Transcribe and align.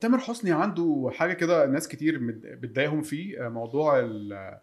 تامر 0.00 0.18
حسني 0.18 0.52
عنده 0.52 1.10
حاجة 1.14 1.32
كده 1.32 1.66
ناس 1.66 1.88
كتير 1.88 2.18
بتضايقهم 2.60 3.02
فيه 3.02 3.46
آه، 3.46 3.48
موضوع 3.48 3.98
ال- 4.00 4.58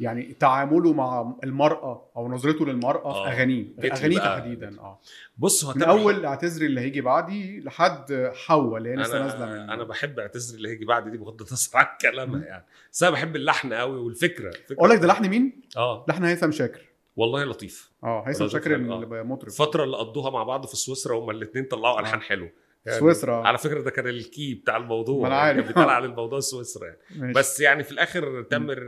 يعني 0.00 0.22
تعامله 0.40 0.92
مع 0.92 1.34
المرأة 1.44 2.10
أو 2.16 2.28
نظرته 2.28 2.66
للمرأة 2.66 3.04
آه. 3.04 3.24
في 3.24 3.30
أغانيه 3.36 3.64
اغانيه. 3.84 4.18
تحديدا 4.18 4.80
آه 4.80 4.98
بص 5.38 5.64
هو 5.64 5.72
من 5.74 5.82
أول 5.82 6.24
اعتذري 6.24 6.66
اللي 6.66 6.80
هيجي 6.80 7.00
بعدي 7.00 7.60
لحد 7.60 8.30
حواء 8.34 8.76
اللي 8.78 8.88
هي 8.90 8.94
لسه 8.96 9.18
نازلة 9.22 9.44
أنا 9.44 9.64
من 9.64 9.70
أنا 9.70 9.84
بحب 9.84 10.18
اعتذر 10.18 10.54
اللي 10.56 10.68
هيجي 10.68 10.84
بعد 10.84 11.08
دي 11.10 11.18
بغض 11.18 11.40
النظر 11.42 11.78
عن 11.78 11.86
كلامها 12.00 12.44
يعني 12.44 12.64
بس 12.92 13.02
أنا 13.02 13.12
بحب 13.12 13.36
اللحن 13.36 13.72
قوي 13.72 13.98
والفكرة 13.98 14.50
أقول 14.72 14.90
لك 14.90 14.98
ده 14.98 15.06
لحن 15.06 15.28
مين؟ 15.28 15.60
آه 15.76 16.04
لحن 16.08 16.24
هيثم 16.24 16.50
شاكر 16.50 16.80
والله 17.16 17.44
لطيف 17.44 17.90
آه 18.04 18.24
هيثم 18.28 18.48
شاكر 18.48 18.74
آه. 18.74 18.76
المطرب 18.76 19.48
الفترة 19.48 19.84
اللي 19.84 19.96
قضوها 19.96 20.30
مع 20.30 20.42
بعض 20.42 20.66
في 20.66 20.76
سويسرا 20.76 21.18
هما 21.18 21.32
الاثنين 21.32 21.64
طلعوا 21.64 21.96
آه. 21.96 22.00
الحان 22.00 22.20
حلو 22.20 22.48
سويسرا. 22.88 23.46
على 23.46 23.58
فكرة 23.58 23.80
ده 23.82 23.90
كان 23.90 24.06
الكي 24.06 24.54
بتاع 24.54 24.76
الموضوع 24.76 25.22
ما 25.28 25.28
يعني 25.28 25.40
عارف. 25.40 25.58
كان 25.58 25.66
بيتقال 25.66 25.88
على 25.88 26.06
الموضوع 26.06 26.40
سويسرا 26.40 26.86
يعني. 26.86 26.98
ماشي. 27.16 27.32
بس 27.38 27.60
يعني 27.60 27.82
في 27.82 27.92
الآخر 27.92 28.42
تامر 28.42 28.78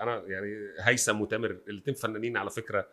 أنا 0.00 0.22
يعني 0.26 0.54
هيثم 0.80 1.20
وتامر 1.20 1.58
الاثنين 1.68 1.94
فنانين 1.96 2.36
على 2.36 2.50
فكرة 2.50 2.86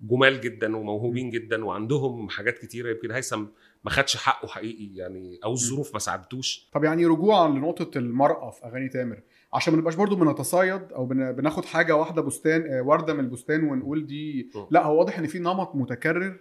جمال 0.00 0.40
جدا 0.40 0.76
وموهوبين 0.76 1.30
جدا 1.30 1.64
وعندهم 1.64 2.28
حاجات 2.28 2.58
كتيرة 2.58 2.90
يمكن 2.90 3.10
هيثم 3.10 3.44
ما 3.84 3.90
خدش 3.90 4.16
حقه 4.16 4.48
حقيقي 4.48 4.94
يعني 4.96 5.38
أو 5.44 5.52
الظروف 5.52 5.92
ما 5.92 5.98
ساعدتوش 5.98 6.68
طب 6.72 6.84
يعني 6.84 7.06
رجوعا 7.06 7.48
لنقطة 7.48 7.98
المرأة 7.98 8.50
في 8.50 8.64
أغاني 8.64 8.88
تامر 8.88 9.20
عشان 9.54 9.72
ما 9.72 9.78
نبقاش 9.78 9.94
برضو 9.94 10.16
بنتصايد 10.16 10.92
أو 10.92 11.06
بن- 11.06 11.32
بناخد 11.32 11.64
حاجة 11.64 11.96
واحدة 11.96 12.22
بستان 12.22 12.72
آه، 12.72 12.82
وردة 12.82 13.14
من 13.14 13.20
البستان 13.20 13.64
ونقول 13.64 14.06
دي. 14.06 14.50
لا 14.70 14.84
هو 14.84 14.98
واضح 14.98 15.18
إن 15.18 15.26
في 15.26 15.38
نمط 15.38 15.74
متكرر 15.74 16.36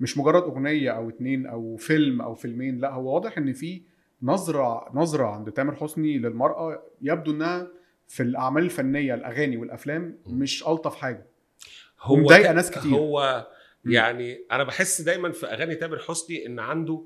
مش 0.00 0.18
مجرد 0.18 0.42
أغنية 0.42 0.90
أو 0.90 1.08
اتنين 1.08 1.46
أو 1.46 1.76
فيلم 1.76 2.22
أو 2.22 2.34
فيلمين 2.34 2.78
لا 2.78 2.92
هو 2.92 3.14
واضح 3.14 3.38
إن 3.38 3.52
في 3.52 3.82
نظرة 4.22 4.90
نظرة 4.94 5.26
عند 5.26 5.52
تامر 5.52 5.74
حسني 5.74 6.18
للمرأة 6.18 6.82
يبدو 7.02 7.30
إنها 7.30 7.68
في 8.08 8.22
الأعمال 8.22 8.62
الفنية 8.64 9.14
الأغاني 9.14 9.56
والأفلام. 9.56 10.18
مش 10.26 10.66
ألطف 10.68 10.94
حاجة 10.96 11.26
هو 12.00 12.14
ومضايقة 12.14 12.52
ك- 12.52 12.54
ناس 12.56 12.70
كتير. 12.70 12.92
هو. 12.94 13.46
يعني 13.84 14.44
أنا 14.52 14.64
بحس 14.64 15.00
دايما 15.00 15.32
في 15.32 15.46
أغاني 15.46 15.74
تامر 15.74 15.98
حسني 15.98 16.46
إن 16.46 16.58
عنده 16.58 17.02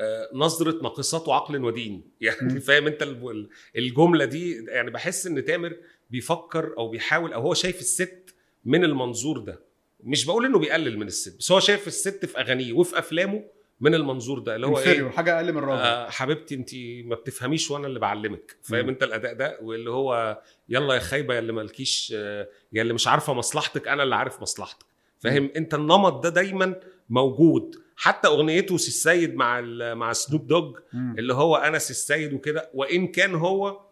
آه، 0.00 0.28
نظرة 0.34 0.82
ناقصات 0.82 1.28
عقل 1.28 1.64
ودين. 1.64 2.02
يعني 2.20 2.60
فاهم 2.60 2.86
أنت 2.86 3.02
ال- 3.02 3.48
الجملة 3.76 4.24
دي 4.24 4.64
يعني 4.64 4.90
بحس 4.90 5.26
إن 5.26 5.44
تامر 5.44 5.76
بيفكر 6.10 6.74
أو 6.78 6.88
بيحاول 6.88 7.32
أو 7.32 7.40
هو 7.42 7.54
شايف 7.54 7.80
الست 7.80 8.34
من 8.64 8.84
المنظور 8.84 9.38
ده 9.38 9.60
مش 10.06 10.24
بقول 10.24 10.44
إنه 10.44 10.58
بيقلل 10.58 10.98
من 10.98 11.06
الست 11.06 11.38
بس 11.38 11.52
هو 11.52 11.60
شايف 11.60 11.86
الست 11.86 12.24
في 12.26 12.38
أغانيه 12.38 12.72
وفي 12.72 12.98
أفلامه 12.98 13.44
من 13.80 13.94
المنظور 13.94 14.38
ده 14.38 14.56
اللي 14.56 14.66
هو 14.66 14.78
إيه؟ 14.78 15.08
حاجة 15.08 15.36
أقل 15.36 15.52
من 15.52 15.58
الراجل. 15.58 15.80
آه 15.82 16.10
حبيبتي 16.10 16.54
أنت 16.54 16.70
ما 17.04 17.14
بتفهميش 17.14 17.70
وأنا 17.70 17.86
اللي 17.86 17.98
بعلمك 17.98 18.56
فاهم. 18.62 18.88
أنت 18.88 19.02
الأداء 19.02 19.34
ده؟ 19.34 19.58
واللي 19.62 19.90
هو 19.90 20.40
يلا 20.68 20.94
يا 20.94 20.98
خايبة 21.00 21.34
يا 21.34 21.38
اللي 21.38 21.52
مالكيش 21.52 22.12
آه، 22.16 22.48
يا 22.72 22.82
اللي 22.82 22.94
مش 22.94 23.08
عارفة 23.08 23.32
مصلحتك 23.32 23.88
أنا 23.88 24.02
اللي 24.02 24.14
عارف 24.16 24.42
مصلحتك 24.42 24.86
فاهم؟ 25.18 25.50
أنت 25.56 25.74
النمط 25.74 26.22
ده 26.22 26.28
دايما 26.28 26.80
موجود. 27.10 27.74
حتى 27.96 28.28
أغنيته 28.28 28.76
سي 28.76 28.88
السيد 28.88 29.34
مع 29.34 29.60
مع 29.94 30.12
سنوب 30.12 30.46
دوج. 30.46 30.76
اللي 30.94 31.34
هو 31.34 31.56
أنا 31.56 31.78
سي 31.78 31.90
السيد 31.90 32.32
وكده 32.32 32.70
وإن 32.74 33.06
كان 33.06 33.34
هو 33.34 33.85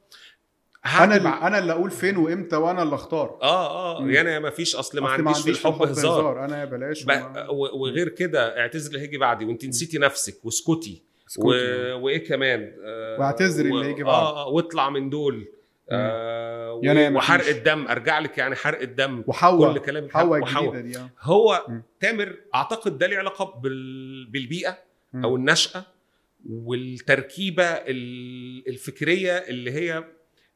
أنا 0.86 1.16
اللي 1.16 1.28
أنا 1.28 1.58
اللي 1.58 1.72
أقول 1.72 1.90
فين 1.90 2.16
وإمتى 2.16 2.56
وأنا 2.56 2.82
اللي 2.82 2.94
أختار 2.94 3.38
آه 3.42 3.96
آه 3.98 4.00
مم. 4.02 4.10
يعني 4.10 4.40
ما 4.40 4.50
فيش 4.50 4.76
أصل 4.76 5.00
ما 5.00 5.08
عنديش 5.08 5.40
في 5.40 5.50
الحب 5.50 5.82
هزار 5.82 6.44
أنا 6.44 6.64
بلاش 6.64 7.04
ب- 7.04 7.10
وما- 7.10 7.48
و- 7.48 7.78
وغير 7.82 8.08
كده 8.08 8.58
اعتذر 8.60 8.88
اللي 8.88 9.00
هيجي 9.00 9.18
بعدي 9.18 9.44
وأنت 9.44 9.64
نسيتي 9.64 9.98
نفسك 9.98 10.44
واسكتي 10.44 11.02
و... 11.38 11.46
وإيه 11.94 12.24
كمان 12.28 12.72
آه 12.84 13.20
واعتذري 13.20 13.68
اللي 13.70 13.86
هيجي 13.86 14.02
بعد. 14.04 14.14
آه 14.14 14.44
آه 14.44 14.48
واطلع 14.48 14.90
من 14.90 15.10
دول 15.10 15.46
آه 15.90 16.80
يا. 16.82 17.10
ما 17.10 17.16
وحرق. 17.18 17.46
الدم 17.48 17.86
أرجع 17.88 18.18
لك 18.18 18.38
يعني 18.38 18.54
حرق 18.56 18.80
الدم 18.80 19.24
وحواء 19.26 19.72
كل 19.72 19.78
كلام 19.78 20.08
حواء 20.10 20.40
وحواء. 20.42 20.64
الجديده 20.74 20.80
دي 20.98 21.04
آه. 21.04 21.10
هو 21.20 21.64
مم. 21.68 21.82
تامر 22.00 22.36
أعتقد 22.54 22.98
ده 22.98 23.06
له 23.06 23.16
علاقة 23.16 23.60
بال... 23.60 24.26
بالبيئة 24.26 24.78
مم. 25.12 25.24
أو 25.24 25.36
النشأة 25.36 25.84
والتركيبة 26.50 27.64
ال- 27.64 28.68
الفكرية 28.68 29.32
اللي 29.32 29.70
هي 29.72 30.04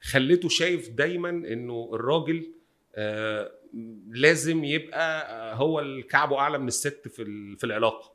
خلته 0.01 0.49
شايف 0.49 0.89
دايما 0.89 1.29
إنه 1.29 1.91
الراجل 1.95 2.53
آه، 2.95 3.53
لازم 4.11 4.65
يبقى 4.65 5.27
هو 5.57 5.81
الكعب 5.81 6.33
أعلى 6.33 6.59
من 6.59 6.69
الست 6.69 7.09
في 7.09 7.25
في 7.59 7.65
العلاقة. 7.65 8.13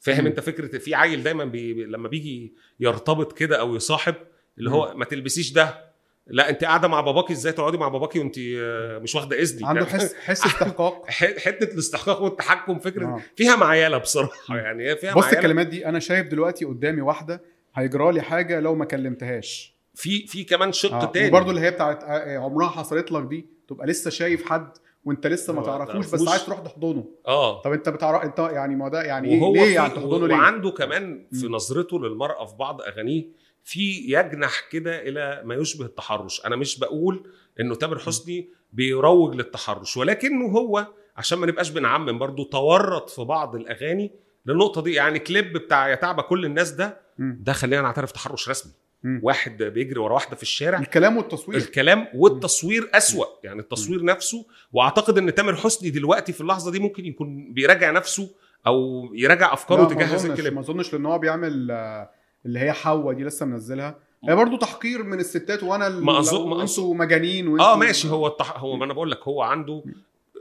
فاهم. 0.00 0.26
أنت 0.26 0.40
فكرة؟ 0.40 0.78
في 0.78 0.94
عيل 0.94 1.22
دايما 1.22 1.44
بي 1.44 1.84
لما 1.84 2.08
بيجي 2.08 2.54
يرتبط 2.80 3.38
كده 3.38 3.60
أو 3.60 3.76
يصاحب 3.76 4.14
اللي 4.58 4.70
هو 4.70 4.94
ما 4.96 5.04
تلبسيش 5.04 5.52
ده. 5.52 5.90
لا 6.26 6.50
أنت 6.50 6.64
قاعدة 6.64 6.88
مع 6.88 7.00
باباكي 7.00 7.32
إزاي؟ 7.32 7.52
تقعدي 7.52 7.78
مع 7.78 7.88
باباكي 7.88 8.18
وأنت 8.18 8.36
آه، 8.38 8.98
مش 8.98 9.14
واخدة 9.14 9.40
اذني 9.40 9.68
عنده 9.68 9.84
حس 9.86 10.14
حس 10.26 10.46
استحقاق. 10.46 11.10
حتة 11.44 11.74
الاستحقاق 11.74 12.22
والتحكم 12.22 12.78
فكرة 12.78 13.06
آه. 13.06 13.22
فيها 13.36 13.56
معيلة 13.56 13.98
بصراحة 13.98 14.56
يعني 14.56 14.96
فيها 14.96 15.14
بص 15.14 15.22
معيلة. 15.24 15.38
الكلمات 15.38 15.66
دي 15.66 15.86
أنا 15.86 15.98
شايف 15.98 16.26
دلوقتي 16.26 16.64
قدامي 16.64 17.00
واحدة 17.00 17.42
هيجرى 17.74 18.12
لي 18.12 18.20
حاجة 18.22 18.60
لو 18.60 18.74
ما 18.74 18.84
كلمتهاش. 18.84 19.79
في 19.94 20.26
في 20.26 20.44
كمان 20.44 20.72
شق 20.72 20.94
آه. 20.94 21.04
تاني 21.04 21.28
وبرضه 21.28 21.50
اللي 21.50 21.60
هي 21.60 21.70
بتاعت 21.70 22.04
آه، 22.04 22.38
عمرها 22.38 22.68
حصلت 22.68 23.12
لك 23.12 23.22
دي 23.22 23.46
تبقى 23.68 23.86
لسه 23.86 24.10
شايف 24.10 24.44
حد 24.44 24.68
وانت 25.04 25.26
لسه 25.26 25.52
ما 25.52 25.62
تعرفوش 25.62 26.06
بس. 26.10 26.28
عايز 26.28 26.46
تروح 26.46 26.58
تحضنه 26.60 27.04
آه 27.26 27.62
طب 27.62 27.72
انت 27.72 27.88
بتعرف 27.88 28.22
انت 28.22 28.38
يعني 28.38 28.76
ما 28.76 28.88
ده 28.88 29.02
يعني 29.02 29.28
إيه 29.28 29.52
ليه 29.52 29.74
يعني 29.74 29.94
تحضنه 29.94 30.26
ليه 30.28 30.34
وعنده 30.34 30.70
كمان 30.70 31.26
في. 31.32 31.46
نظرته 31.46 31.98
للمرأة 32.00 32.44
في 32.46 32.56
بعض 32.56 32.82
أغانيه 32.82 33.26
في 33.64 34.04
يجنح 34.08 34.60
كده 34.70 35.02
إلى 35.02 35.42
ما 35.44 35.54
يشبه 35.54 35.84
التحرش 35.84 36.46
أنا 36.46 36.56
مش 36.56 36.78
بقول 36.78 37.30
إنه 37.60 37.74
تامر 37.74 37.98
حسني 37.98 38.48
بيروج 38.72 39.34
للتحرش 39.34 39.96
ولكنه 39.96 40.46
هو 40.46 40.86
عشان 41.16 41.38
ما 41.38 41.46
نبقاش 41.46 41.70
بنعمم 41.70 42.18
برضو 42.18 42.44
تورط 42.44 43.10
في 43.10 43.24
بعض 43.24 43.54
الأغاني 43.56 44.12
للنقطة 44.46 44.82
دي 44.82 44.92
يعني 44.94 45.18
كليب 45.18 45.52
بتاع 45.52 45.88
يا 45.88 45.94
تعبة 45.94 46.22
كل 46.22 46.44
الناس 46.44 46.70
ده. 46.70 47.00
ده 47.18 47.52
خلينا 47.52 47.82
نعترف 47.82 48.12
تحرش 48.12 48.48
رسمي 48.48 48.72
مم. 49.04 49.20
واحد 49.22 49.62
بيجري 49.62 50.00
ورا 50.00 50.14
واحدة 50.14 50.36
في 50.36 50.42
الشارع. 50.42 50.78
الكلام 50.78 51.16
والتصوير. 51.16 51.58
الكلام 51.58 52.06
والتصوير 52.14 52.90
أسوأ. 52.94 53.24
يعني 53.44 53.60
التصوير 53.60 54.04
نفسه 54.04 54.46
وأعتقد 54.72 55.18
إن 55.18 55.34
تامر 55.34 55.56
حسني 55.56 55.90
دلوقتي 55.90 56.32
في 56.32 56.40
اللحظة 56.40 56.70
دي 56.70 56.78
ممكن 56.78 57.06
يكون 57.06 57.52
بيراجع 57.52 57.90
نفسه 57.90 58.30
أو 58.66 59.08
يراجع 59.14 59.52
أفكاره 59.52 59.84
تجاه 59.84 60.06
هذا 60.06 60.32
الكلام. 60.32 60.54
ما 60.54 60.60
أظنش 60.60 60.92
لأن 60.92 61.06
هو 61.06 61.18
بيعمل 61.18 61.70
آه، 61.70 62.10
اللي 62.46 62.58
هي 62.58 62.72
حواء 62.72 63.14
دي 63.14 63.24
لسه 63.24 63.46
منزلها. 63.46 63.98
هي 64.28 64.36
برضه 64.36 64.58
تحقير 64.58 65.02
من 65.02 65.20
الستات 65.20 65.62
وأنا 65.62 65.88
ما 65.88 66.12
لو 66.32 66.46
ما 66.46 66.62
أنتوا 66.62 66.94
مجانين 66.94 67.48
وأنتوا 67.48 67.66
آه 67.66 67.76
ماشي. 67.76 68.08
هو 68.08 68.26
التح... 68.26 68.58
هو 68.58 68.76
ما 68.76 68.84
أنا 68.84 68.92
بقول 68.92 69.10
لك 69.10 69.28
هو 69.28 69.42
عنده 69.42 69.82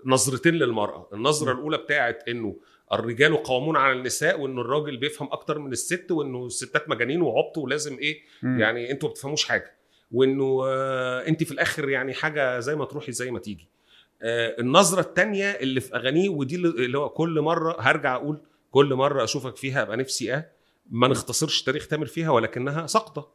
نظرتين 0.06 0.54
للمرأة 0.54 1.10
النظرة 1.14 1.52
الأولى 1.52 1.78
بتاعت 1.78 2.28
إنه 2.28 2.56
الرجال 2.94 3.44
قوامون 3.44 3.78
على 3.78 3.94
النساء 3.94 4.40
وانه 4.42 4.62
الراجل 4.62 4.98
بيفهم 4.98 5.28
أكتر 5.32 5.60
من 5.60 5.72
الست 5.72 6.12
وإنه 6.12 6.46
الستات 6.46 6.90
مجانين 6.90 7.22
وعبط 7.22 7.58
ولازم 7.58 7.98
إيه 7.98 8.22
مم. 8.44 8.60
يعني 8.60 8.92
أنتوا 8.92 9.10
ما 9.10 9.14
بتفهموش 9.14 9.46
حاجة 9.46 9.76
وإنه 10.12 10.62
آه 10.66 11.28
أنت 11.28 11.44
في 11.44 11.52
الآخر 11.52 11.90
يعني 11.90 12.14
حاجة 12.14 12.60
زي 12.60 12.76
ما 12.76 12.86
تروحي 12.86 13.12
زي 13.12 13.32
ما 13.32 13.40
تيجي 13.40 13.68
آه 14.22 14.56
النظرة 14.60 15.00
الثانية 15.02 15.46
اللي 15.52 15.80
في 15.82 15.96
أغانيه 15.96 16.30
ودي 16.30 16.56
اللي 16.56 16.98
هو 16.98 17.10
كل 17.10 17.42
مرة 17.42 17.76
هرجع 17.80 18.16
أقول 18.16 18.42
كل 18.72 18.94
مرة 18.94 19.24
أشوفك 19.24 19.56
فيها 19.56 19.82
ابقى 19.82 19.98
نفسي 19.98 20.34
آه 20.34 20.46
ما 20.92 21.08
نختصرش 21.08 21.62
تاريخ 21.64 21.88
تامر 21.88 22.06
فيها 22.06 22.30
ولكنها 22.30 22.88
سقطه 22.88 23.32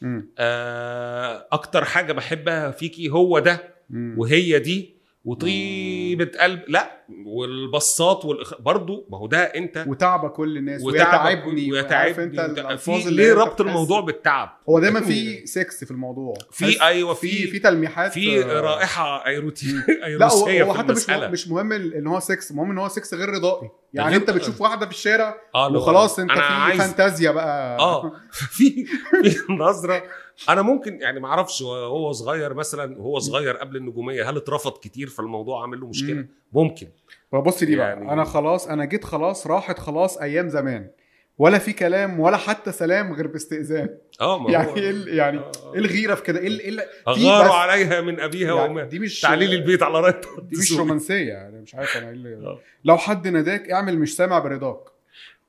مم. 0.00 0.28
آه 0.38 1.46
أكتر 1.52 1.84
حاجة 1.84 2.12
بحبها 2.12 2.70
فيكي 2.70 3.08
هو 3.10 3.38
ده 3.38 3.74
مم. 3.90 4.14
وهي 4.18 4.58
دي 4.58 4.97
وطيبة 5.28 6.30
قلب. 6.40 6.60
لا 6.68 7.04
والبصات 7.26 8.24
والإخ... 8.24 8.60
برضو 8.60 9.06
ما 9.10 9.18
هو 9.18 9.26
ده 9.26 9.38
أنت 9.38 9.84
وتعب 9.88 10.30
كل 10.30 10.56
الناس 10.56 10.82
ويتعبني 10.82 11.72
ويتعبني. 11.72 12.24
أنت 12.24 12.58
الألفاظ 12.58 13.00
في 13.02 13.08
اللي 13.08 13.22
ليه 13.22 13.34
ربط 13.34 13.60
الموضوع 13.60 14.00
بالتعب؟ 14.00 14.58
هو 14.68 14.78
دايما 14.78 15.00
في 15.00 15.46
سكس 15.46 15.84
في 15.84 15.90
الموضوع. 15.90 16.34
في 16.50 16.82
أيوه 16.82 17.14
في 17.14 17.46
في 17.46 17.58
تلميحات 17.58 18.12
في 18.12 18.44
آه، 18.44 18.60
رائحة 18.60 19.26
erotic 19.26 19.66
لا 20.18 20.32
هو, 20.32 20.74
حتى 20.74 20.92
مش 20.92 21.10
مش 21.10 21.48
مهم 21.48 21.72
إن 21.72 22.06
هو 22.06 22.20
سكس 22.20 22.50
المهم 22.50 22.70
إن 22.70 22.78
هو 22.78 22.88
سكس 22.88 23.14
غير 23.14 23.28
رضائي. 23.28 23.70
يعني 23.94 24.16
أنت 24.16 24.30
بتشوف 24.30 24.60
واحدة 24.60 24.86
في 24.86 24.92
الشارع 24.92 25.36
هو 25.56 25.76
وخلاص 25.76 26.18
أنت 26.18 26.32
في 26.32 26.38
عايز- 26.38 26.80
فانتازيا 26.82 27.30
بقى. 27.30 27.78
آه. 27.78 28.12
في 28.56 28.84
في 29.22 29.52
نظرة 29.52 30.02
أنا 30.48 30.62
ممكن 30.62 31.00
يعني 31.00 31.20
ما 31.20 31.28
أعرفش 31.28 31.62
هو 31.62 32.12
صغير 32.12 32.54
مثلا 32.54 32.98
وهو 32.98 33.18
صغير 33.18 33.56
قبل 33.56 33.76
النجومية 33.76 34.30
هل 34.30 34.36
اترفض 34.36 34.72
كتير 34.72 35.08
فالموضوع 35.08 35.62
عامل 35.62 35.80
له 35.80 35.86
مشكلة؟ 35.86 36.14
مم. 36.14 36.28
ممكن. 36.52 36.88
فبص 37.32 37.64
دي 37.64 37.76
بقى 37.76 37.88
يعني- 37.88 38.12
أنا 38.12 38.24
خلاص 38.24 38.68
أنا 38.68 38.84
جيت 38.84 39.04
خلاص 39.04 39.46
راحت 39.46 39.78
خلاص 39.78 40.18
أيام 40.18 40.48
زمان. 40.48 40.90
ولا 41.38 41.58
في 41.58 41.72
كلام 41.72 42.20
ولا 42.20 42.36
حتى 42.36 42.72
سلام 42.72 43.12
غير 43.12 43.26
باستئذان. 43.26 43.98
آه 44.20 44.38
ما 44.38 44.50
يعني 44.50 44.70
هو 44.70 44.76
إيه 44.76 44.90
ال- 44.90 45.08
يعني 45.08 45.38
آه. 45.38 45.50
إيه 45.74 45.78
الغيرة 45.80 46.14
في 46.14 46.22
كده؟ 46.22 46.38
إيه 46.40 46.46
ال- 46.48 46.60
إيه 46.60 46.76
بس- 47.08 47.18
عليها 47.50 48.00
من 48.00 48.20
أبيها 48.20 48.54
يعني 48.54 48.60
وامها 48.68 48.84
دي 48.84 48.98
مش 48.98 49.20
تعليل 49.20 49.52
البيت 49.54 49.82
على 49.82 50.00
رايه 50.00 50.20
دي 50.42 50.56
مش 50.58 50.72
رومانسية 50.72 51.28
يعني 51.32 51.60
مش 51.60 51.74
عارف 51.74 51.96
أنا 51.96 52.06
إيه 52.06 52.12
اللي 52.12 52.34
آه. 52.46 52.58
لو 52.84 52.96
حد 52.96 53.28
ناداك 53.28 53.70
اعمل 53.70 53.98
مش 53.98 54.16
سامع 54.16 54.38
برضاك. 54.38 54.78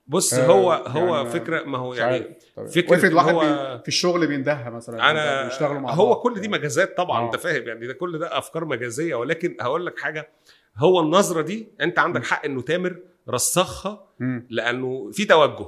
بص 0.09 0.33
آه، 0.33 0.45
هو 0.45 0.73
يعني 0.73 0.99
هو 0.99 1.23
ما- 1.23 1.29
فكرة 1.29 1.63
ما 1.63 1.77
هو 1.77 1.93
يعني 1.93 2.37
فكرة 2.71 2.91
وافرض 2.91 3.13
واحد 3.13 3.33
هو- 3.33 3.79
في 3.81 3.87
الشغل 3.87 4.27
بيندهها 4.27 4.69
مثلا 4.69 5.11
أنا 5.11 5.43
بيشتغلوا 5.43 5.79
مع 5.79 5.91
هو. 5.93 6.15
كل 6.15 6.39
دي 6.41 6.47
مجازات 6.47 6.97
طبعا 6.97 7.21
آه. 7.21 7.25
انت 7.25 7.35
فاهم 7.35 7.67
يعني 7.67 7.87
ده 7.87 7.93
كل 7.93 8.19
ده 8.19 8.37
أفكار 8.37 8.65
مجازية 8.65 9.15
ولكن 9.15 9.57
هقول 9.61 9.85
لك 9.85 9.99
حاجة 9.99 10.29
هو 10.77 10.99
النظرة 10.99 11.41
دي 11.41 11.67
أنت 11.81 11.99
عندك 11.99 12.23
حق 12.25 12.45
إنه 12.45 12.61
تامر 12.61 12.99
رسخها. 13.29 14.05
لأنه 14.49 15.11
في 15.11 15.25
توجه 15.25 15.67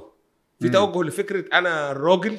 في. 0.60 0.68
توجه 0.68 1.02
لفكرة 1.08 1.44
أنا 1.58 1.90
الراجل 1.92 2.36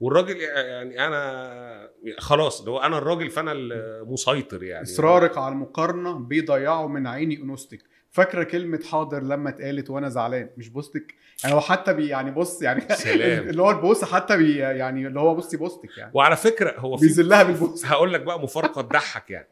والراجل 0.00 0.36
يعني 0.40 1.06
أنا 1.06 1.90
خلاص 2.18 2.58
اللي 2.58 2.70
هو 2.70 2.78
أنا 2.78 2.98
الراجل 2.98 3.30
فأنا 3.30 3.52
المسيطر 3.52 4.62
يعني 4.62 4.82
إصرارك 4.84 5.38
على 5.38 5.52
المقارنة 5.52 6.18
بيضيعوا 6.18 6.88
من 6.88 7.06
عيني 7.06 7.36
أنوثتك 7.42 7.80
فاكرة 8.16 8.42
كلمة 8.42 8.80
حاضر 8.90 9.22
لما 9.22 9.48
اتقالت 9.50 9.90
وأنا 9.90 10.08
زعلان؟ 10.08 10.50
مش 10.56 10.68
بوستك؟ 10.68 11.14
يعني 11.44 11.54
هو 11.54 11.60
حتى 11.60 11.94
بي 11.94 12.08
يعني 12.08 12.30
بص 12.30 12.62
يعني 12.62 12.80
سلام. 12.94 13.46
اللي 13.48 13.62
هو 13.62 13.70
البوس 13.70 14.04
حتى 14.04 14.36
بي 14.36 14.56
يعني 14.56 15.06
اللي 15.06 15.20
هو 15.20 15.34
بصي 15.34 15.56
بوستك 15.56 15.98
يعني. 15.98 16.10
وعلى 16.14 16.36
فكرة 16.36 16.80
هو 16.80 16.96
في 16.96 17.06
بيذلها 17.06 17.42
بالبوس 17.42 17.86
هقول 17.86 18.12
لك 18.12 18.20
بقى 18.20 18.40
مفارقة 18.40 18.82
تضحك 18.82 19.30
يعني. 19.30 19.48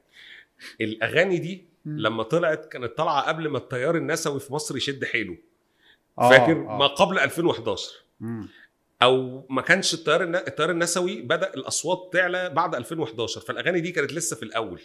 الأغاني 0.81 1.39
دي. 1.39 1.65
لما 1.87 2.23
طلعت 2.23 2.67
كانت 2.67 2.99
طالعة 2.99 3.23
قبل 3.23 3.49
ما 3.49 3.59
التيار 3.59 3.97
النسوي 3.97 4.41
في 4.41 4.53
مصر 4.53 4.77
يشد 4.77 5.05
حيله. 5.05 5.37
آه، 6.19 6.31
فاكر؟ 6.31 6.53
آه. 6.53 6.79
ما 6.79 6.87
قبل 6.87 7.19
2011 7.19 7.91
مم. 8.21 8.49
أو 9.03 9.47
ما 9.51 9.63
كانش 9.63 9.95
التيار 9.95 10.23
التيار 10.23 10.71
النسوي 10.71 11.23
بدأ 11.23 11.55
الأصوات 11.55 12.11
تعلى 12.13 12.51
بعد 12.51 12.75
2011 12.75 13.41
فالأغاني 13.41 13.81
دي 13.81 13.93
كانت 13.93 14.13
لسه 14.13 14.37
في 14.37 14.43
الأول. 14.43 14.81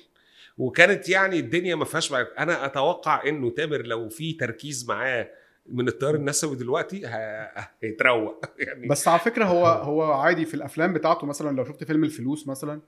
وكانت 0.59 1.09
يعني 1.09 1.39
الدنيا 1.39 1.75
ما 1.75 1.85
فيهاش. 1.85 2.13
أنا 2.13 2.65
أتوقع 2.65 3.27
إنه 3.27 3.50
تامر 3.50 3.81
لو 3.81 4.09
في 4.09 4.33
تركيز 4.33 4.89
معاه 4.89 5.29
من 5.65 5.88
التيار 5.88 6.15
النسوي 6.15 6.56
دلوقتي 6.56 7.01
هيتروق 7.83 8.45
يعني 8.67 8.88
بس 8.88 9.07
على 9.07 9.19
فكرة 9.19 9.45
هو 9.45 9.65
هو 9.65 10.03
عادي 10.03 10.45
في 10.45 10.53
الأفلام 10.53 10.94
بتاعته 10.94 11.27
مثلا 11.27 11.56
لو 11.56 11.65
شفت 11.65 11.83
فيلم 11.83 12.03
الفلوس 12.03 12.47
مثلا 12.47 12.81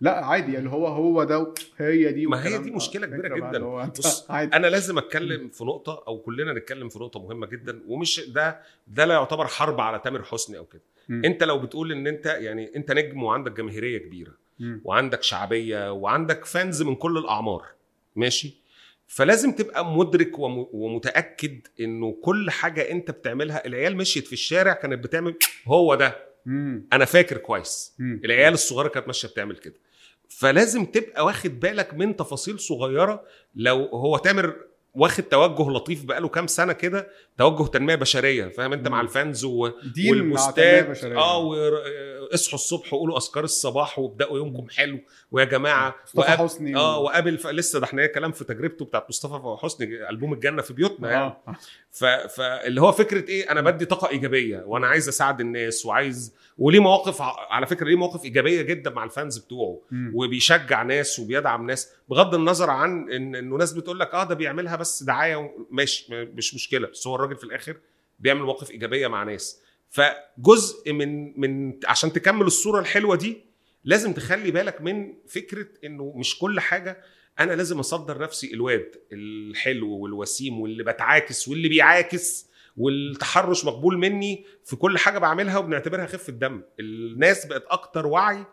لا 0.00 0.24
عادي 0.24 0.58
اللي 0.58 0.70
هو 0.70 0.86
هو 0.86 1.24
ده 1.24 1.54
هي 1.78 2.12
دي 2.12 2.26
ما 2.26 2.46
هي 2.46 2.58
دي 2.58 2.78
فكرة 2.80 3.06
بقى 3.40 3.50
جداً. 3.50 3.58
بص، 3.98 4.30
أنا 4.30 4.66
لازم 4.66 4.98
أتكلم 4.98 5.48
في 5.48 5.64
نقطة 5.64 6.04
أو 6.08 6.18
كلنا 6.18 6.52
نتكلم 6.52 6.88
في 6.88 6.98
نقطة 6.98 7.20
مهمة 7.20 7.46
جدا 7.46 7.80
ومش 7.88 8.20
ده 8.20 8.60
ده 8.86 9.04
لا 9.04 9.14
يعتبر 9.14 9.46
حرب 9.46 9.80
على 9.80 9.98
تامر 9.98 10.22
حسني 10.22 10.58
أو 10.58 10.64
كده. 10.64 10.82
أنت 11.10 11.42
لو 11.44 11.58
بتقول 11.58 11.92
إن 11.92 12.06
أنت 12.06 12.26
يعني 12.26 12.76
أنت 12.76 12.92
نجم 12.92 13.22
وعندك 13.22 13.52
جماهيرية 13.52 13.98
كبيرة 13.98 14.32
وعندك 14.84 15.22
شعبية 15.22 15.92
وعندك 15.92 16.44
فانز 16.44 16.82
من 16.82 16.94
كل 16.94 17.18
الأعمار. 17.18 17.64
ماشي؟ 18.16 18.54
فلازم 19.08 19.52
تبقى 19.52 19.84
مدرك 19.84 20.38
وم- 20.38 20.68
ومتأكد 20.72 21.60
إنه 21.80 22.16
كل 22.22 22.50
حاجة 22.50 22.90
أنت 22.90 23.10
بتعملها 23.10 23.66
العيال 23.66 23.96
مشيت 23.96 24.26
في 24.26 24.32
الشارع 24.32 24.72
كانت 24.72 25.04
بتعمل 25.04 25.34
هو 25.66 25.94
ده. 25.94 26.26
أنا 26.92 27.04
فاكر 27.04 27.36
كويس. 27.36 27.94
العيال 28.00 28.52
الصغيرة 28.54 28.88
كانت 28.88 29.06
ماشية 29.06 29.28
بتعمل 29.28 29.56
كده. 29.56 29.74
فلازم 30.28 30.84
تبقى 30.84 31.24
واخد 31.24 31.60
بالك 31.60 31.94
من 31.94 32.16
تفاصيل 32.16 32.60
صغيرة. 32.60 33.24
لو 33.56 33.84
هو 33.84 34.16
تامر 34.16 34.56
واخد 34.96 35.22
توجه 35.22 35.70
لطيف 35.70 36.04
بقاله 36.04 36.28
كام 36.28 36.46
سنة 36.46 36.72
كده 36.72 37.08
توجه 37.38 37.66
تنمية 37.70 37.94
بشرية 37.94 38.48
فاهم؟ 38.48 38.72
انت 38.72 38.88
مع. 38.88 39.00
الفانز 39.00 39.44
و... 39.44 39.70
والبوستات. 40.10 41.04
آه 41.04 41.38
واصحوا 41.38 42.54
الصبح 42.58 42.94
وقولوا 42.94 43.18
أذكار 43.18 43.44
الصباح 43.44 43.98
وابدأوا 43.98 44.38
يومكم 44.38 44.68
حلو. 44.70 44.98
ويا 45.32 45.44
جماعة 45.44 45.94
مصطفى 46.04 46.18
وقاب- 46.20 46.38
حسني 46.38 46.76
آه 46.76 46.98
وقابل 46.98 47.38
ف... 47.38 47.46
لسه 47.46 47.78
ده 47.78 47.84
إحنا 47.86 48.06
كلام 48.06 48.32
في 48.32 48.44
تجربته 48.44 48.84
بتاعت 48.84 49.06
مصطفى 49.08 49.56
حسني 49.62 50.08
ألبوم 50.10 50.32
الجنة 50.32 50.62
في 50.62 50.72
بيوتنا 50.72 51.10
يعني. 51.10 51.24
آه. 51.24 51.54
ف... 51.90 52.04
فاللي 52.04 52.80
هو 52.80 52.92
فكرة 52.92 53.28
إيه؟ 53.28 53.50
أنا 53.50 53.60
بدي 53.60 53.84
طاقة 53.84 54.08
إيجابية 54.10 54.62
وأنا 54.66 54.86
عايز 54.86 55.08
أساعد 55.08 55.40
الناس 55.40 55.86
وعايز 55.86 56.34
وليه 56.58 56.80
مواقف 56.80 57.18
على 57.50 57.66
فكرة 57.66 57.86
ليه 57.86 57.96
مواقف 57.96 58.24
إيجابية 58.24 58.62
جدا 58.62 58.90
مع 58.90 59.04
الفانز 59.04 59.38
بتوعه. 59.38 59.80
مم. 59.90 60.12
وبيشجع 60.14 60.82
ناس 60.82 61.18
وبيدعم 61.18 61.66
ناس. 61.66 61.92
بغض 62.08 62.34
النظر 62.34 62.70
عن 62.70 63.10
إن 63.12 63.34
انه 63.34 63.56
ناس 63.56 63.72
بتقول 63.72 63.98
لك 64.00 64.14
آه 64.14 64.24
ده 64.24 64.34
بيعملها 64.34 64.76
بس 64.76 65.02
دعاية 65.02 65.56
ماشي 65.70 66.06
مش 66.24 66.54
مشكلة. 66.54 66.88
بس 66.88 67.06
هو 67.06 67.14
الراجل 67.14 67.36
في 67.36 67.44
الآخر 67.44 67.76
بيعمل 68.18 68.42
مواقف 68.42 68.70
إيجابية 68.70 69.06
مع 69.08 69.22
ناس. 69.22 69.60
فجزء 69.90 70.92
من 70.92 71.40
من 71.40 71.80
عشان 71.86 72.12
تكمل 72.12 72.46
الصورة 72.46 72.80
الحلوة 72.80 73.16
دي 73.16 73.44
لازم 73.84 74.12
تخلي 74.12 74.50
بالك 74.50 74.80
من 74.80 75.14
فكرة 75.28 75.66
إنه 75.84 76.12
مش 76.16 76.38
كل 76.38 76.60
حاجة 76.60 77.02
أنا 77.40 77.52
لازم 77.52 77.78
أصدر 77.78 78.18
نفسي 78.18 78.54
الواد 78.54 78.90
الحلو 79.12 79.90
والوسيم 79.90 80.60
واللي 80.60 80.82
بتعاكس 80.84 81.48
واللي 81.48 81.68
بيعاكس 81.68 82.46
والتحرش 82.76 83.64
مقبول 83.64 83.98
مني 83.98 84.44
في 84.64 84.76
كل 84.76 84.98
حاجة 84.98 85.18
بعملها 85.18 85.58
وبنعتبرها 85.58 86.06
خفة 86.06 86.32
دم. 86.32 86.62
الناس 86.80 87.46
بقت 87.46 87.64
أكتر 87.66 88.06
وعي 88.06 88.44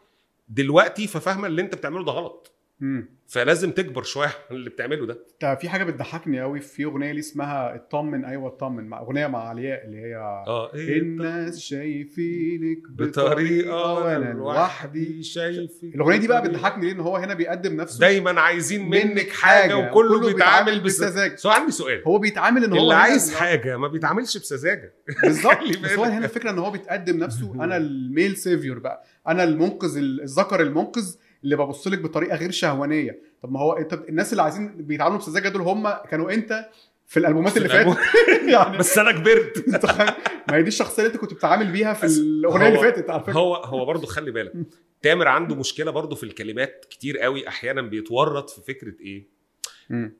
دلوقتي 0.47 1.07
ففاهمة 1.07 1.47
اللي 1.47 1.61
أنت 1.61 1.75
بتعمله 1.75 2.05
ده 2.05 2.11
غلط. 2.11 2.51
مم. 2.83 3.09
فلازم 3.27 3.71
تكبر 3.71 4.03
شوية 4.03 4.29
اللي 4.51 4.69
بتعمله 4.69 5.05
ده. 5.05 5.17
انت 5.33 5.57
في 5.61 5.69
حاجة 5.69 5.83
بتضحكني 5.83 6.41
قوي 6.41 6.59
في 6.59 6.83
أغنية 6.85 7.11
لي 7.11 7.19
اسمها 7.19 7.75
اطمن 7.75 8.25
أيوه 8.25 8.47
اطمن 8.47 8.83
مع 8.87 8.99
أغنية 8.99 9.27
مع 9.27 9.47
علياء 9.49 9.85
اللي 9.85 9.97
هي 9.97 10.15
آه 10.15 10.73
إيه 10.75 10.99
الناس 10.99 11.59
شايفينك 11.59 12.77
بطريقة 12.89 13.93
وأنا 13.93 14.33
لوحدي 14.33 15.23
شايفك 15.23 15.83
الأغنية 15.95 16.17
دي 16.17 16.27
بقى. 16.27 16.41
بتضحكني 16.41 16.85
ليه 16.85 16.91
ان 16.93 16.99
هو 16.99 17.17
هنا 17.17 17.33
بيقدم 17.33 17.75
نفسه 17.75 17.99
دايما 17.99 18.41
عايزين 18.41 18.89
منك 18.89 19.29
حاجة 19.29 19.77
وكله 19.77 20.19
بيتعامل 20.33 20.79
بسذاجة. 20.79 21.35
سؤال 21.35 21.53
عندي 21.55 21.71
سؤال. 21.71 22.03
هو 22.07 22.17
بيتعامل 22.19 22.63
إن 22.63 22.73
هو 22.73 22.79
اللي 22.79 22.93
عايز 22.95 23.33
حاجة 23.35 23.77
ما 23.77 23.87
بيتعاملش 23.87 24.37
بسذاجة. 24.37 24.93
بالظبط. 25.23 25.77
بس 25.83 25.91
هو. 25.91 26.03
هنا 26.03 26.25
الفكرة 26.25 26.49
إن 26.49 26.59
هو 26.59 26.71
بيتقدم 26.71 27.17
نفسه 27.17 27.53
أنا 27.63 27.77
ال 27.77 27.89
male 27.89 28.37
savior 28.37 28.79
بقى. 28.79 29.03
أنا 29.27 29.43
المنقذ 29.43 29.97
ال- 29.97 30.21
الذكر 30.21 30.61
المنقذ 30.61 31.15
اللي 31.43 31.55
ببص 31.55 31.87
لك 31.87 31.99
بطريقة 31.99 32.35
غير 32.35 32.51
شهوانية. 32.51 33.19
طب 33.43 33.51
ما 33.51 33.59
هو 33.59 33.73
انت 33.73 33.93
الناس 33.93 34.31
اللي 34.31 34.41
عايزين 34.43 34.67
بيتعاملوا 34.77 35.19
بسذاجة 35.19 35.49
دول 35.49 35.61
هم 35.61 35.89
كانوا 35.89 36.31
انت 36.31 36.69
في 37.07 37.19
الألبومات 37.19 37.57
اللي 37.57 37.69
فاتت. 37.69 37.97
يعني 38.53 38.77
بس 38.79 38.97
أنا 38.97 39.11
كبرت؟ 39.11 39.65
ما 40.49 40.57
هي 40.57 40.61
دي 40.61 40.67
الشخصية 40.67 41.03
اللي 41.03 41.13
انت 41.13 41.21
كنت 41.21 41.33
بتتعامل 41.33 41.71
بيها 41.71 41.93
في 41.93 42.05
الأغنية 42.05 42.67
اللي 42.67 42.79
فاتت 42.79 43.09
على 43.09 43.21
فكرة. 43.21 43.33
هو 43.33 43.55
هو 43.55 43.85
برضه 43.85 44.07
خلي 44.07 44.31
بالك. 44.31 44.53
تامر 45.01 45.27
عنده 45.27 45.55
مشكلة 45.55 45.91
برضه 45.91 46.15
في 46.15 46.23
الكلمات 46.23 46.85
كتير 46.89 47.17
قوي 47.17 47.47
أحيانا 47.47 47.81
بيتورط 47.81 48.49
في 48.49 48.61
فكرة 48.61 48.93
إيه. 49.01 49.27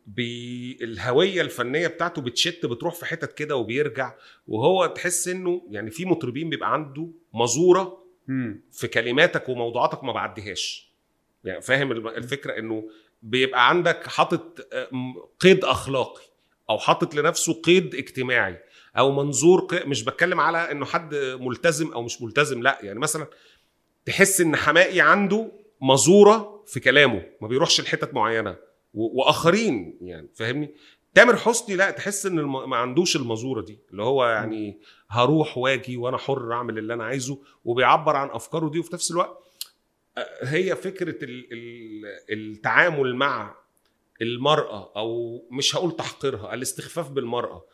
بالهويه 0.08 1.42
الفنية 1.42 1.88
بتاعته 1.88 2.22
بتشت 2.22 2.66
بتروح 2.66 2.96
في 2.96 3.06
حتت 3.06 3.34
كده 3.34 3.56
وبيرجع 3.56 4.14
وهو 4.48 4.86
تحس 4.86 5.28
إنه 5.28 5.62
يعني 5.70 5.92
في 5.92 6.06
مطربين 6.06 6.50
بيبقى 6.50 6.74
عنده 6.74 7.08
مزورة. 7.34 8.04
في 8.72 8.88
كلماتك 8.88 9.50
وموضوعاتك 9.50 10.04
ما 10.04 10.14
بعديهاش. 10.14 10.93
يعني 11.44 11.62
فاهم 11.62 11.92
الفكرة 11.92 12.60
إنه 12.60 12.90
بيبقى 13.22 13.70
عندك 13.70 14.08
حاطط 14.08 14.68
آه، 14.74 14.90
قيد 15.40 15.66
أخلاقي 15.66 16.22
أو 16.70 16.78
حاطط 16.78 17.16
لنفسه 17.16 17.54
قيد 17.54 17.96
اجتماعي 17.96 18.60
أو 18.98 19.12
منظور 19.12 19.68
مش 19.86 20.04
بتكلم 20.04 20.40
على 20.40 20.72
إنه 20.72 20.86
حد 20.86 21.16
ملتزم 21.16 21.92
أو 21.92 22.02
مش 22.02 22.22
ملتزم 22.22 22.62
لأ 22.64 22.80
يعني 22.82 23.00
مثلا 23.00 23.28
تحس 24.06 24.42
إن 24.42 24.56
حمائي 24.56 25.02
عنده 25.02 25.52
مزورة 25.82 26.64
في 26.68 26.80
كلامه 26.80 27.24
ما 27.42 27.48
بيروحش 27.48 27.82
لحتت 27.82 28.14
معينة 28.14 28.56
وآخرين 28.94 29.98
يعني 30.02 30.30
فاهمني 30.36 30.76
تامر 31.14 31.36
حسني 31.38 31.76
لأ 31.76 31.92
تحس 31.92 32.26
إن. 32.26 32.42
ما 32.44 32.78
عندوش 32.78 33.16
المزورة 33.16 33.62
دي 33.62 33.80
اللي 33.92 34.04
هو 34.04 34.26
يعني 34.26 34.80
هروح 35.10 35.58
واجي 35.58 35.98
وأنا 35.98 36.18
حر 36.18 36.54
أعمل 36.54 36.78
اللي 36.78 36.94
أنا 36.94 37.04
عايزه 37.04 37.40
وبيعبر 37.66 38.16
عن 38.16 38.30
أفكاره 38.30 38.70
دي 38.70 38.80
وفي 38.80 38.94
نفس 38.94 39.12
الوقت 39.12 39.44
هي 40.42 40.76
فكرة 40.76 41.24
ال... 41.24 41.48
ال... 41.54 42.06
التعامل 42.30 43.16
مع 43.16 43.56
المرأة 44.22 44.92
أو 44.96 45.42
مش 45.52 45.76
هقول 45.76 45.96
تحقيرها 45.96 46.54
الاستخفاف 46.54 47.10
بالمرأة. 47.12 47.66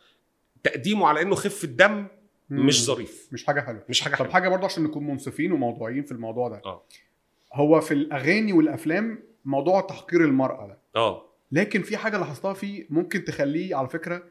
تقديمه 0.62 1.06
على 1.06 1.22
إنه 1.22 1.34
خفه 1.34 1.68
دم 1.68 2.06
مم. 2.50 2.66
مش 2.66 2.84
ظريف. 2.84 3.28
مش 3.32 3.46
حاجة 3.46 3.60
حلوة. 3.60 3.84
مش 3.88 4.00
حاجة 4.00 4.12
طب 4.12 4.18
حلوة. 4.18 4.32
حاجة 4.32 4.48
برضه 4.48 4.64
عشان 4.64 4.82
نكون 4.82 5.06
منصفين 5.06 5.52
وموضوعيين 5.52 6.02
في 6.02 6.12
الموضوع 6.12 6.48
ده. 6.48 6.62
آه. 6.64 6.82
هو 7.52 7.80
في 7.80 7.94
الأغاني 7.94 8.52
والأفلام 8.52 9.22
موضوع 9.44 9.80
تحقير 9.80 10.24
المرأة 10.24 10.66
ده. 10.66 10.78
آه. 10.96 11.26
لكن 11.52 11.82
في 11.82 11.96
حاجة 11.96 12.18
لاحظتها 12.18 12.52
فيه 12.52 12.86
ممكن 12.90 13.24
تخليه 13.24 13.76
على 13.76 13.88
فكرة 13.88 14.22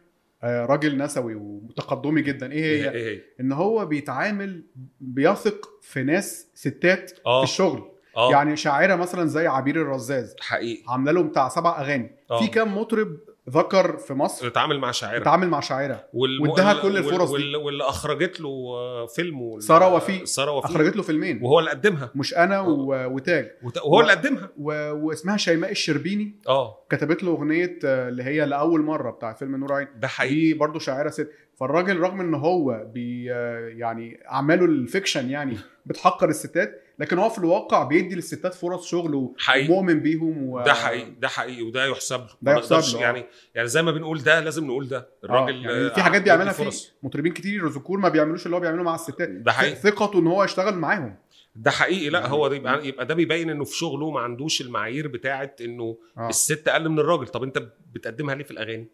آه، 0.44 0.66
راجل 0.66 0.98
نسوي 0.98 1.36
ومتقدمي 1.36 2.22
جدا. 2.22 2.52
إيه 2.52 2.62
هي؟ 2.64 2.92
إيه 2.92 3.16
هي؟ 3.16 3.22
إن 3.40 3.52
هو 3.52 3.86
بيتعامل 3.86 4.64
بيثق 5.02 5.70
في 5.82 6.04
ناس 6.04 6.48
ستات 6.54 7.12
آه. 7.26 7.46
في 7.46 7.52
الشغل. 7.52 7.92
آه. 8.20 8.32
يعني 8.32 8.56
شاعرة 8.58 8.96
مثلا 8.96 9.26
زي 9.26 9.48
عبير 9.48 9.82
الرزاز 9.82 10.36
حقيقي. 10.40 10.84
عاملة 10.88 11.12
له 11.12 11.24
بتاع 11.24 11.50
سبع 11.50 11.82
أغاني. 11.82 12.12
آه. 12.32 12.40
في 12.40 12.48
كام 12.48 12.78
مطرب 12.78 13.18
ذكر 13.50 13.98
في 13.98 14.14
مصر؟ 14.14 14.48
اتعامل 14.48 14.80
مع 14.80 14.92
شاعرة. 14.92 15.18
اتعامل 15.18 15.50
مع 15.50 15.60
شاعرة. 15.60 16.04
والم... 16.14 16.50
واداها 16.50 16.74
وال- 16.74 16.82
كل 16.82 16.98
الفرص 16.98 17.30
وال... 17.30 17.56
واللي 17.56 17.84
أخرجت 17.84 18.40
له 18.42 18.50
آه، 18.50 19.06
فيلم 19.06 19.42
وال- 19.42 19.64
سارة 19.64 19.94
وفيق. 19.96 20.24
سارة 20.24 20.52
وفيق. 20.52 20.72
أخرجت 20.72 20.96
له 20.96 21.04
فيلمين. 21.04 21.40
وهو 21.44 21.60
اللي 21.60 21.70
قدمها. 21.72 22.12
مش 22.16 22.34
أنا 22.38 22.60
و... 22.60 23.14
وتاج. 23.16 23.52
وت- 23.64 23.78
وهو 23.78 24.02
اللي 24.02 24.12
قدمها. 24.12 24.50
و... 24.58 24.72
واسمها 24.92 25.38
شيماء 25.38 25.72
الشربيني. 25.72 26.36
آه. 26.48 26.78
كتبت 26.90 27.24
له 27.24 27.32
أغنية 27.32 27.80
آه، 27.86 28.10
اللي 28.10 28.24
هي 28.24 28.46
لأول 28.46 28.82
مرة 28.82 29.12
بتاع 29.12 29.34
فيلم 29.34 29.56
نور 29.56 29.74
عين. 29.74 29.88
ده 30.00 30.08
حقيقي. 30.08 30.36
دي 30.36 30.54
برضه 30.54 30.80
شاعرة 30.80 31.10
ست. 31.10 31.32
فالراجل 31.60 32.00
رغم 32.00 32.22
إن 32.22 32.34
هو 32.34 32.84
بي 32.94 33.34
آه، 33.34 33.68
يعني 33.68 34.20
أعماله 34.32 34.66
ال 34.66 34.74
fiction 34.74 35.30
يعني 35.30 35.58
بتحقر 35.86 36.30
الستات 36.30 36.82
لكن 37.00 37.18
هو 37.20 37.30
في 37.30 37.38
الواقع 37.38 37.84
بيدي 37.84 38.16
للستات 38.16 38.54
فرص 38.54 38.88
شغل 38.88 39.16
ومؤمن 39.16 40.00
بيهم 40.00 40.44
و... 40.50 40.64
ده 40.64 40.74
حقيقي 40.74 41.12
ده 41.12 41.28
حقيقي 41.28 41.62
وده 41.62 41.86
يحسب 41.86 42.20
له. 42.20 42.28
ده 42.42 42.52
يحسب 42.52 42.76
له، 42.76 43.00
آه. 43.00 43.02
يعني 43.02 43.26
يعني 43.56 43.68
زي 43.68 43.82
ما 43.82 43.92
بنقول 43.92 44.24
ده 44.24 44.40
لازم 44.40 44.66
نقول 44.68 44.88
ده. 44.88 44.98
آه، 44.98 45.26
الراجل 45.26 45.66
يعني 45.66 45.90
في 45.90 46.00
آه، 46.00 46.04
حاجات 46.04 46.22
بيعملها 46.22 46.54
في. 46.54 46.72
مطربين 47.04 47.34
كتير 47.34 47.68
ذكور 47.68 48.00
ما 48.00 48.10
بيعملوش 48.10 48.46
اللي 48.46 48.56
هو 48.56 48.60
بيعمله 48.60 48.84
مع 48.84 48.96
الستات. 48.96 49.30
ده 49.30 49.52
حقيقي. 49.52 49.76
ثقته 49.76 50.20
إن 50.20 50.28
هو 50.28 50.44
يشتغل 50.44 50.76
معاهم. 50.76 51.16
ده 51.56 51.72
حقيقي. 51.72 52.10
لا 52.10 52.20
يعني- 52.20 52.32
هو 52.34 52.48
ده 52.48 52.56
يبقى 52.56 52.88
يبقى 52.88 53.06
ده 53.06 53.16
بيبين 53.16 53.50
إنه 53.50 53.64
في 53.64 53.76
شغله 53.78 54.12
ما 54.12 54.20
عندوش 54.20 54.62
المعايير 54.62 55.08
بتاعه 55.08 55.56
إنه 55.62 55.98
آه. 56.18 56.30
الست 56.30 56.68
أقل 56.68 56.90
من 56.90 57.00
الراجل. 57.00 57.28
طب 57.28 57.44
أنت 57.44 57.62
بتقدمها 57.94 58.36
ليه 58.36 58.44
في 58.44 58.52
الأغاني 58.52 58.88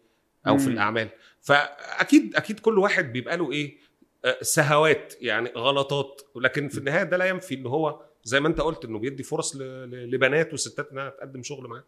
أو 0.48 0.58
في 0.58 0.66
مم. 0.66 0.72
الأعمال؟ 0.72 1.08
فأكيد 1.40 2.36
أكيد 2.36 2.60
كل 2.60 2.78
واحد 2.78 3.12
بيبقى 3.12 3.36
له 3.36 3.52
إيه؟ 3.52 3.76
آه، 3.76 3.85
سهوات 4.40 5.14
يعني 5.20 5.50
غلطات. 5.56 6.22
لكن 6.36 6.68
في 6.68 6.78
النهاية 6.78 7.02
ده 7.02 7.16
لا 7.16 7.24
ينفي 7.24 7.54
إن 7.54 7.66
هو 7.66 8.00
زي 8.24 8.40
ما 8.40 8.48
أنت 8.48 8.60
قلت 8.60 8.84
إنه 8.84 8.98
بيدي 8.98 9.22
فرص 9.22 9.56
لبنات 9.56 10.54
وستات 10.54 10.90
إنها 10.92 11.10
تقدم 11.10 11.42
شغل 11.42 11.68
معاه 11.68 11.84